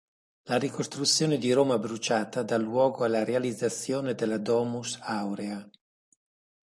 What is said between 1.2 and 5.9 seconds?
di Roma bruciata dà luogo alla realizzazione della Domus Aurea.